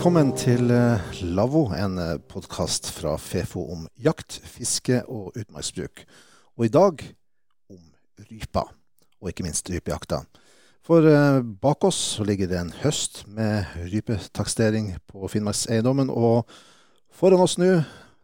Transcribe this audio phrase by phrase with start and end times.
[0.00, 6.06] Velkommen til eh, Lavvo, en eh, podkast fra Fefo om jakt, fiske og utmarksbruk.
[6.56, 7.02] Og i dag
[7.68, 7.82] om
[8.30, 8.62] rypa,
[9.20, 10.22] og ikke minst rypejakta.
[10.88, 16.08] For eh, bak oss ligger det en høst med rypetakstering på Finnmarkseiendommen.
[16.08, 16.48] Og
[17.12, 17.82] foran oss nå,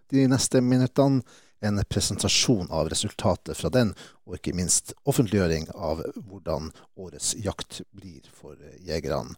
[0.08, 1.20] de neste minuttene,
[1.60, 3.92] en presentasjon av resultatet fra den,
[4.24, 9.36] og ikke minst offentliggjøring av hvordan årets jakt blir for jegerne.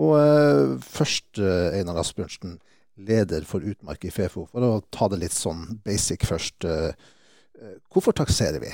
[0.00, 2.58] Og eh, først, eh, Einar Asbjørnsen,
[2.96, 4.46] leder for Utmark i Fefo.
[4.52, 6.64] For å ta det litt sånn basic først.
[6.64, 6.94] Eh,
[7.60, 8.72] eh, hvorfor takserer vi?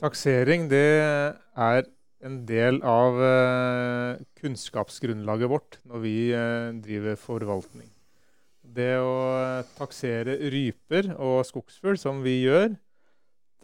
[0.00, 1.86] Taksering det er
[2.26, 7.88] en del av eh, kunnskapsgrunnlaget vårt når vi eh, driver forvaltning.
[8.76, 12.74] Det å taksere ryper og skogsfugl, som vi gjør,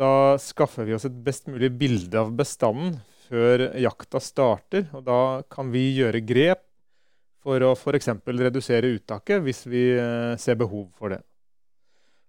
[0.00, 3.00] da skaffer vi oss et best mulig bilde av bestanden
[3.32, 4.90] før jakta starter.
[4.92, 6.66] Og da kan vi gjøre grep
[7.42, 8.12] for å f.eks.
[8.28, 11.22] redusere uttaket hvis vi eh, ser behov for det.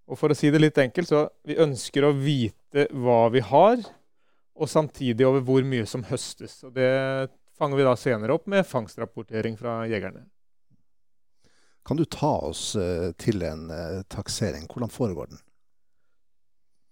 [0.09, 3.79] Og for å si det litt enkelt, så vi ønsker å vite hva vi har,
[4.53, 6.59] og samtidig over hvor mye som høstes.
[6.67, 6.91] Og det
[7.57, 10.25] fanger vi da senere opp med fangstrapportering fra jegerne.
[11.87, 14.67] Kan du ta oss eh, til en eh, taksering?
[14.71, 15.41] Hvordan foregår den?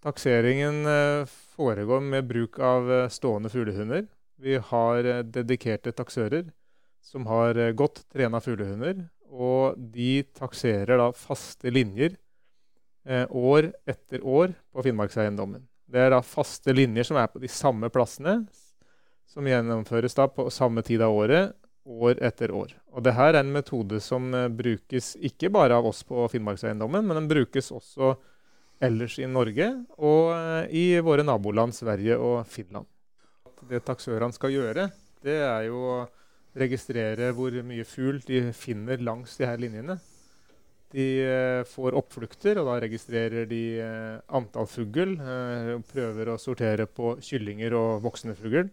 [0.02, 4.08] Takseringen eh, foregår med bruk av eh, stående fuglehunder.
[4.36, 6.48] Vi har eh, dedikerte taksører
[7.06, 9.04] som har godt trena fuglehunder.
[9.30, 12.18] Og de takserer da faste linjer
[13.30, 15.64] år etter år på Finnmarkseiendommen.
[15.90, 18.36] Det er da faste linjer som er på de samme plassene,
[19.26, 21.56] som gjennomføres da på samme tid av året,
[21.88, 22.76] år etter år.
[22.94, 27.32] Og det er en metode som brukes ikke bare av oss på Finnmarkseiendommen, men den
[27.32, 28.14] brukes også
[28.82, 29.68] ellers i Norge
[30.02, 32.88] og eh, i våre naboland Sverige og Finland.
[33.70, 34.88] Det taksørene skal gjøre,
[35.22, 35.98] det er jo å
[36.58, 40.00] registrere hvor mye fugl de finner langs de her linjene.
[40.92, 45.16] De eh, får oppflukter, og da registrerer de eh, antall fugl.
[45.94, 48.68] Prøver å sortere på kyllinger og voksne fugl.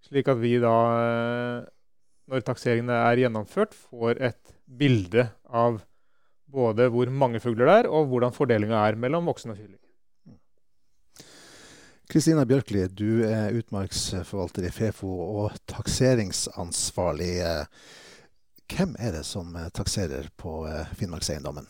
[0.00, 0.72] Slik at vi da,
[2.32, 5.82] når takseringene er gjennomført, får et bilde av
[6.52, 9.78] både hvor mange fugler det er, og hvordan fordelinga er mellom voksne og kylling.
[12.10, 17.34] Kristina Bjørkli, du er utmarksforvalter i Fefo og takseringsansvarlig.
[17.46, 18.00] Eh,
[18.70, 21.68] Hvem er det som eh, takserer på eh, Finnmarkseiendommen?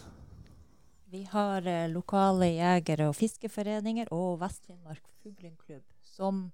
[1.13, 6.47] Vi har lokale jegere og fiskeforeninger og Vest-Finnmark Fuglingklubb som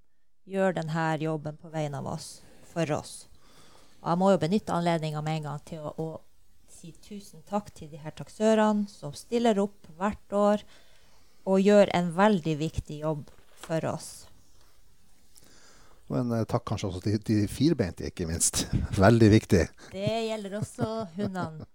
[0.48, 3.26] gjør denne jobben på vegne av oss, for oss.
[4.00, 6.08] Og jeg må jo benytte anledninga med en gang til å, å
[6.87, 10.63] si tusen takk til de her taksørene som stiller opp hvert år
[11.47, 13.31] og gjør en veldig viktig jobb
[13.67, 14.11] for oss.
[16.07, 18.67] Og en eh, takk kanskje også til de firbeinte, ikke minst.
[19.05, 19.65] Veldig viktig.
[19.91, 21.67] Det gjelder også hundene.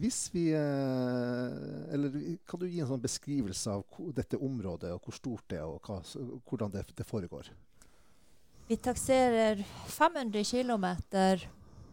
[0.00, 2.16] Hvis vi eh, Eller
[2.48, 3.84] kan du gi en sånn beskrivelse av
[4.16, 6.00] dette området, og hvor stort det er, og hva,
[6.48, 7.52] hvordan det, det foregår?
[8.66, 9.60] Vi takserer
[9.92, 10.88] 500 km,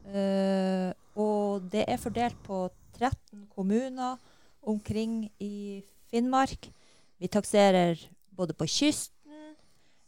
[0.04, 2.66] og det er fordelt på
[3.00, 4.18] 13 kommuner
[4.62, 6.70] omkring i Finnmark.
[7.18, 8.00] Vi takserer
[8.36, 9.56] både på kysten,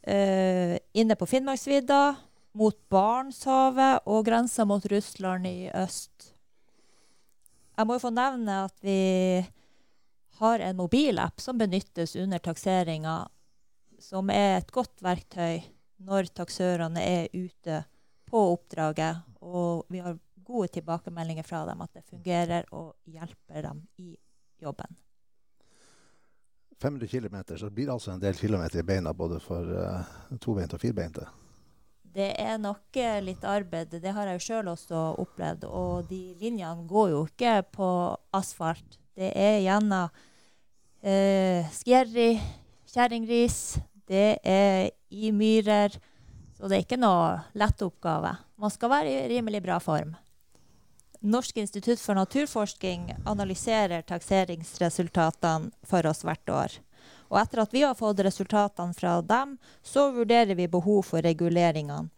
[0.03, 2.15] eh, inne på Finnmarksvidda,
[2.55, 6.31] mot Barentshavet og grensa mot Russland i øst.
[7.77, 9.45] Jeg må jo få nevne at vi
[10.39, 13.25] har en mobilapp som benyttes under takseringa,
[13.99, 15.63] som er et godt verktøy
[16.05, 17.83] når taksørene er ute
[18.27, 19.23] på oppdraget.
[19.45, 24.15] Og vi har gode tilbakemeldinger fra dem at det fungerer og hjelper dem i
[24.61, 24.97] jobben.
[26.81, 30.75] 500 km, så blir det altså en del kilometer i beina både for uh, tobeinte
[30.75, 31.23] og firbeinte.
[32.15, 33.97] Det er nok eh, litt arbeid.
[33.99, 35.65] Det har jeg jo sjøl også opplevd.
[35.67, 37.89] Og de linjene går jo ikke på
[38.35, 38.99] asfalt.
[39.15, 42.29] Det er gjennom uh, skjerri,
[42.91, 43.59] kjerringris,
[44.07, 45.97] det er i myrer.
[46.55, 48.31] Så det er ikke noe lett oppgave.
[48.55, 50.15] Man skal være i rimelig bra form.
[51.25, 56.75] Norsk institutt for naturforskning analyserer takseringsresultatene for oss hvert år.
[57.33, 62.09] Og etter at vi har fått resultatene fra dem, så vurderer vi behov for reguleringene.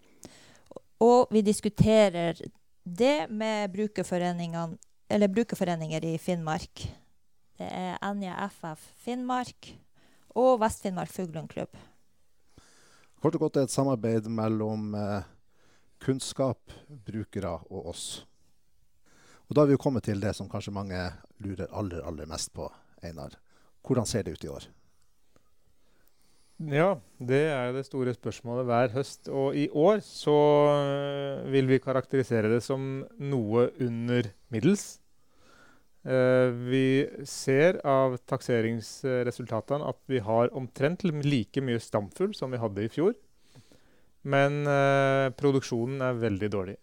[1.00, 2.42] Og vi diskuterer
[2.84, 6.88] det med brukerforeninger i Finnmark.
[7.58, 9.78] Det er NJFF Finnmark
[10.38, 11.78] og Vest-Finnmark Fuglundklubb.
[13.22, 15.24] Kort og godt er et samarbeid mellom eh,
[16.04, 16.74] kunnskap,
[17.08, 18.08] brukere og oss.
[19.48, 21.00] Og da er vi jo kommet til det som kanskje mange
[21.44, 22.68] lurer aller, aller mest på,
[23.04, 23.38] Einar.
[23.88, 24.68] Hvordan ser det ut i år?
[26.58, 29.28] Ja, det er det store spørsmålet hver høst.
[29.30, 30.38] Og i år så
[30.74, 34.98] øh, vil vi karakterisere det som noe under middels.
[36.08, 42.86] Uh, vi ser av takseringsresultatene at vi har omtrent like mye stamfugl som vi hadde
[42.86, 43.12] i fjor.
[44.28, 46.78] Men eh, produksjonen er veldig dårlig.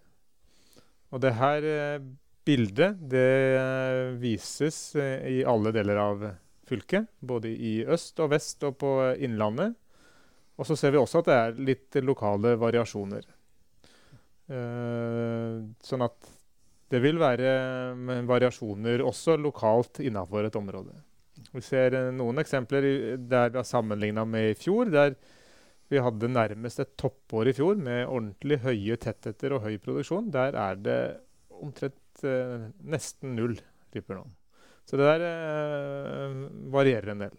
[1.13, 2.05] Og det her eh,
[2.45, 6.27] bildet det vises i alle deler av
[6.69, 7.09] fylket.
[7.21, 8.93] Både i øst og vest og på
[9.25, 9.77] Innlandet.
[10.61, 13.25] Og så ser vi også at det er litt lokale variasjoner.
[14.45, 16.29] sånn at
[16.93, 17.51] det vil være
[18.29, 20.95] variasjoner også lokalt innenfor et område.
[21.55, 22.87] Vi ser eh, noen eksempler
[23.19, 24.91] der vi har sammenligna med i fjor.
[24.93, 25.17] der
[25.93, 30.31] vi hadde nærmest et toppår i fjor med ordentlig høye tettheter og høy produksjon.
[30.35, 31.01] Der er det
[31.55, 33.57] omtrent eh, nesten null
[33.95, 34.25] ryper nå.
[34.89, 36.39] Så det der eh,
[36.73, 37.37] varierer en del.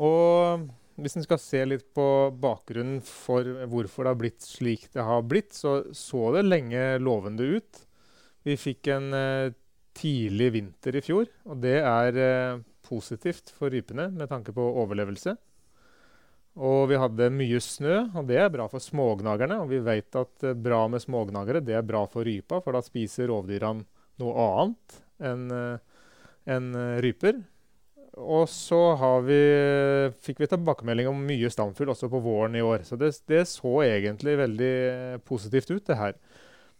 [0.00, 0.66] Og
[1.00, 2.06] hvis en skal se litt på
[2.40, 7.46] bakgrunnen for hvorfor det har blitt slik det har blitt, så så det lenge lovende
[7.56, 7.84] ut.
[8.44, 9.52] Vi fikk en eh,
[9.96, 15.34] tidlig vinter i fjor, og det er uh, positivt for rypene med tanke på overlevelse.
[16.58, 19.60] Og vi hadde mye snø, og det er bra for smågnagerne.
[19.62, 22.82] Og vi vet at uh, bra med smågnagere det er bra for rypa, for da
[22.84, 23.86] spiser rovdyrene
[24.20, 25.00] noe annet
[25.30, 25.46] enn
[26.50, 26.66] en
[27.00, 27.38] ryper.
[28.18, 28.78] Og så
[29.24, 29.38] vi,
[30.24, 32.82] fikk vi tilbakemelding om mye stamfugl også på våren i år.
[32.84, 34.74] Så det, det, så egentlig veldig
[35.28, 36.16] positivt ut, det her.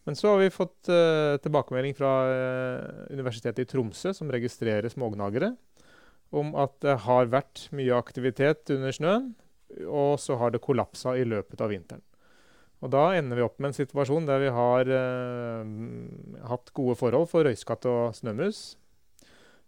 [0.09, 5.53] Men så har vi fått uh, tilbakemelding fra uh, Universitetet i Tromsø, som registrerer smågnagere,
[6.35, 9.33] om at det har vært mye aktivitet under snøen,
[9.87, 12.05] og så har det kollapsa i løpet av vinteren.
[12.81, 15.73] Og da ender vi opp med en situasjon der vi har eh,
[16.49, 18.63] hatt gode forhold for røyskatt og snømus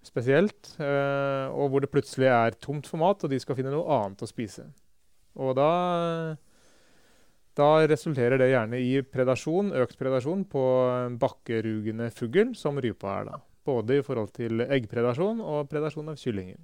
[0.06, 0.72] spesielt.
[0.80, 4.24] Eh, og hvor det plutselig er tomt for mat, og de skal finne noe annet
[4.24, 4.66] å spise.
[5.40, 5.68] Og da,
[7.56, 10.64] da resulterer det gjerne i predasjon, økt predasjon på
[11.22, 13.30] bakkerugende fugl, som rypa er.
[13.30, 13.40] da.
[13.62, 16.60] Både i forhold til eggpredasjon og predasjon av kyllinger.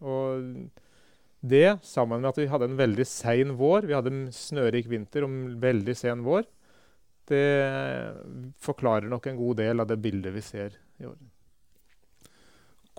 [0.00, 0.48] Og
[1.40, 5.24] det, sammen med at vi hadde en veldig sein vår, vi hadde en snørik vinter
[5.24, 6.44] og en veldig sen vår,
[7.30, 7.44] det
[8.60, 11.18] forklarer nok en god del av det bildet vi ser i år.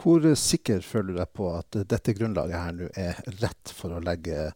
[0.02, 4.02] Hvor sikker føler du deg på at dette grunnlaget her nå er rett for å
[4.02, 4.48] legge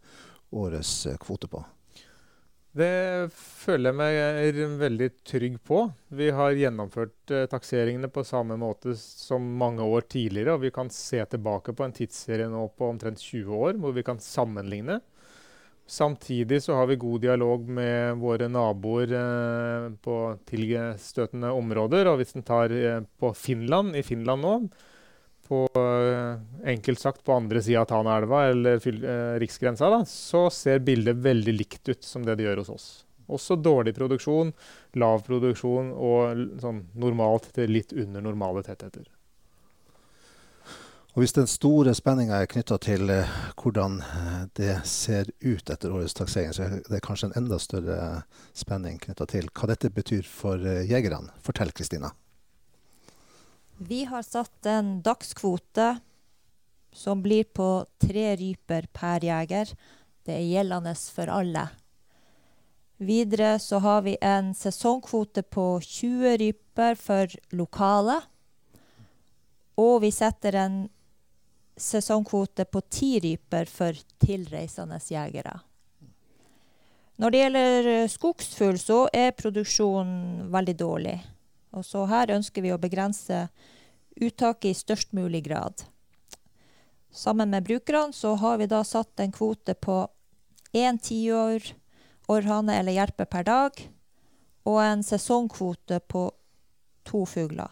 [0.56, 1.62] årets kvote på?
[2.76, 5.78] Det føler jeg meg veldig trygg på.
[6.12, 10.58] Vi har gjennomført eh, takseringene på samme måte som mange år tidligere.
[10.58, 14.04] Og vi kan se tilbake på en tidsserie nå på omtrent 20 år, hvor vi
[14.04, 15.00] kan sammenligne.
[15.88, 20.18] Samtidig så har vi god dialog med våre naboer eh, på
[20.52, 22.12] tilstøtende områder.
[22.12, 24.56] Og hvis en tar eh, på Finland, i Finland nå,
[25.48, 30.80] på eh, enkelt sagt på andre sida av Tanaelva eller eh, riksgrensa, da, så ser
[30.86, 32.88] bildet veldig likt ut som det det gjør hos oss.
[33.26, 34.54] Også dårlig produksjon,
[35.02, 39.08] lav produksjon og sånn normalt til litt under normale tettheter.
[41.16, 45.94] Og Hvis den store spenninga er knytta til eh, hvordan eh, det ser ut etter
[45.94, 48.00] årets taksering, så er det kanskje en enda større
[48.54, 51.32] spenning knytta til hva dette betyr for jegerne.
[51.46, 52.12] Fortell, Kristina.
[53.78, 55.98] Vi har satt en dagskvote
[56.94, 59.74] som blir på tre ryper per jeger.
[60.24, 61.68] Det er gjeldende for alle.
[62.98, 68.22] Videre så har vi en sesongkvote på 20 ryper for lokale.
[69.76, 70.80] Og vi setter en
[71.76, 75.60] sesongkvote på 10 ryper for tilreisende jegere.
[77.20, 81.20] Når det gjelder skogsfugl, så er produksjonen veldig dårlig.
[81.76, 83.48] Og så her ønsker vi å begrense
[84.16, 85.84] uttaket i størst mulig grad.
[87.12, 90.06] Sammen med brukerne så har vi da satt en kvote på
[90.76, 91.74] én tiår
[92.32, 93.82] orrhane eller jerpe per dag,
[94.66, 96.30] og en sesongkvote på
[97.06, 97.72] to fugler.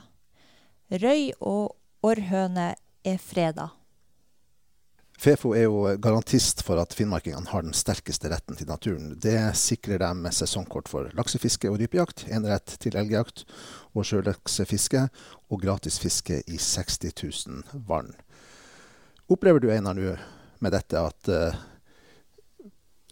[0.93, 1.73] Røy og
[2.05, 3.71] orrhøne er freda.
[5.19, 9.13] Fefo er jo garantist for at finnmarkingene har den sterkeste retten til naturen.
[9.21, 13.45] Det sikrer dem sesongkort for laksefiske og rypejakt, enerett til elgjakt
[13.93, 15.05] og sjølaksefiske,
[15.53, 18.11] og gratis fiske i 60 000 vann.
[19.31, 20.17] Opplever du Einar nå
[20.63, 21.55] med dette at uh,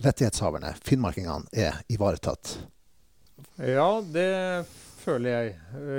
[0.01, 2.57] rettighetshaverne, finnmarkingene, er ivaretatt?
[3.61, 4.65] Ja, det
[5.01, 5.55] føler jeg.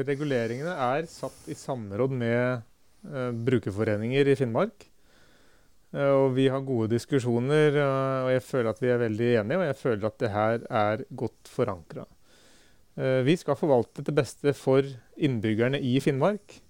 [0.08, 2.62] Reguleringene er satt i samråd med
[3.08, 4.91] uh, brukerforeninger i Finnmark.
[5.92, 9.68] Eh, og vi har gode diskusjoner, og jeg føler at vi er veldig enige, og
[9.68, 12.06] jeg føler at det her er godt forankra.
[12.96, 16.60] Eh, vi skal forvalte til beste for innbyggerne i Finnmark.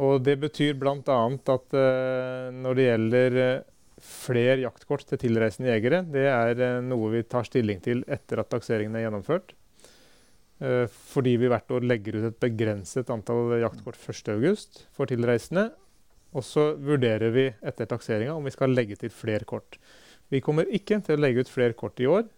[0.00, 0.96] Og det betyr bl.a.
[1.00, 3.40] at eh, når det gjelder
[4.00, 6.02] flere jaktkort til tilreisende jegere.
[6.08, 9.54] Det er eh, noe vi tar stilling til etter at takseringen er gjennomført.
[10.60, 15.70] Eh, fordi vi hvert år legger ut et begrenset antall jaktkort 1.8 for tilreisende.
[16.30, 19.80] Og så vurderer vi etter takseringa om vi skal legge til flere kort.
[20.30, 22.28] Vi kommer ikke til å legge ut flere kort i år.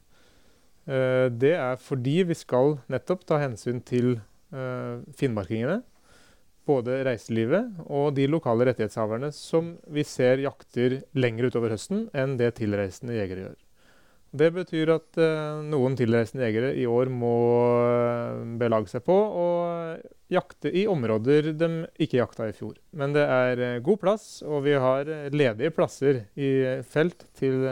[0.88, 4.18] Eh, det er fordi vi skal nettopp ta hensyn til
[4.52, 5.78] finnmarkingene
[6.68, 12.54] både reiselivet og de lokale rettighetshaverne som vi ser jakter lenger utover høsten enn det
[12.61, 13.62] tilreisende jegere gjør.
[14.32, 17.32] Det betyr at uh, noen tilreisende jegere i år må
[17.84, 19.48] uh, belage seg på å
[20.32, 21.68] jakte i områder de
[22.00, 22.78] ikke jakta i fjor.
[22.96, 27.66] Men det er uh, god plass, og vi har ledige plasser i felt til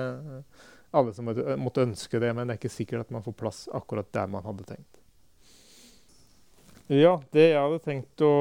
[0.91, 2.35] alle som måtte ønske det.
[2.37, 5.01] Men det er ikke sikkert at man får plass akkurat der man hadde tenkt.
[6.93, 8.35] Ja, det jeg hadde tenkt å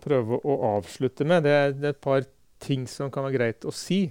[0.00, 2.24] prøve å avslutte med, det er et par
[2.62, 4.06] ting som kan være greit å si.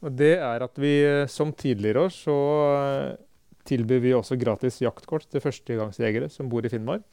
[0.00, 0.94] Og det er at vi
[1.28, 2.36] som tidligere år så
[2.72, 3.16] eh,
[3.68, 7.04] tilbyr vi også gratis jaktkort til førstegangsjegere som bor i Finnmark.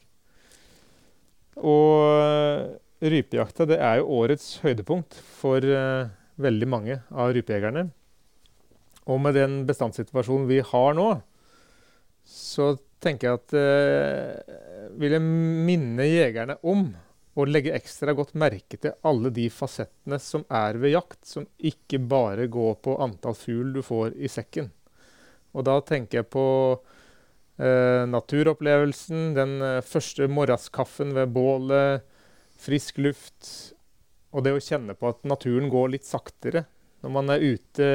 [1.58, 2.62] Og eh,
[3.12, 6.08] rypejakta det er jo årets høydepunkt for uh,
[6.42, 7.84] veldig mange av rypejegerne.
[9.08, 11.08] Og med den bestandssituasjonen vi har nå,
[12.26, 16.88] så tenker jeg at uh, vil jeg minne jegerne om
[17.38, 22.00] å legge ekstra godt merke til alle de fasettene som er ved jakt, som ikke
[22.10, 24.72] bare går på antall fugl du får i sekken.
[25.54, 26.46] Og da tenker jeg på
[27.62, 32.06] eh, naturopplevelsen, den eh, første morgenskaffen ved bålet,
[32.58, 33.52] frisk luft,
[34.34, 36.66] og det å kjenne på at naturen går litt saktere
[37.04, 37.86] når man er ute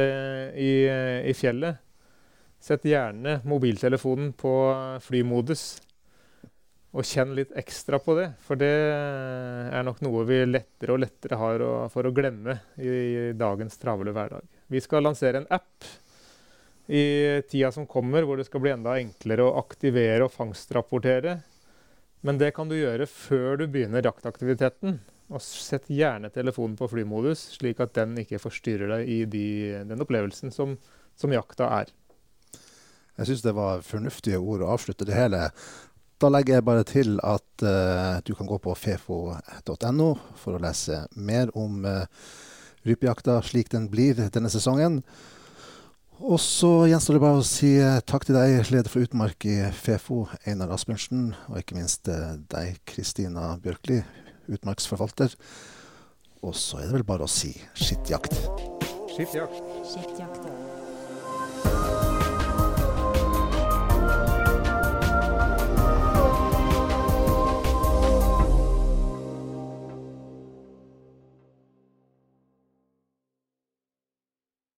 [0.55, 0.73] i,
[1.27, 1.81] i fjellet.
[2.63, 4.53] Sett gjerne mobiltelefonen på
[5.03, 5.73] flymodus
[6.93, 8.27] og kjenn litt ekstra på det.
[8.45, 12.87] For det er nok noe vi lettere og lettere har å, for å glemme i,
[12.87, 14.45] i, dagens travle hverdag.
[14.69, 15.87] Vi skal lansere en app
[16.93, 21.39] i tida som kommer, hvor det skal bli enda enklere å aktivere og fangstrapportere.
[22.23, 24.99] Men det kan du gjøre før du begynner jaktaktiviteten.
[25.33, 29.47] Og sett gjerne telefonen på flymodus, slik at den ikke forstyrrer deg i de,
[29.89, 30.75] den opplevelsen som,
[31.17, 31.93] som jakta er.
[33.17, 35.47] Jeg syns det var fornuftige ord å avslutte det hele.
[36.23, 40.07] Da legger jeg bare til at uh, du kan gå på fefo.no
[40.39, 42.05] for å lese mer om uh,
[42.87, 45.01] rypejakta slik den blir denne sesongen.
[46.23, 49.57] Og så gjenstår det bare å si uh, takk til deg, leder for utmark i
[49.75, 53.99] Fefo, Einar Asbjørnsen, og ikke minst deg, Kristina Bjørkli,
[54.47, 55.35] utmarksforvalter.
[56.39, 58.39] Og så er det vel bare å si skittjakt.
[59.11, 59.59] Skittjakt.
[59.91, 60.62] Skittjakt.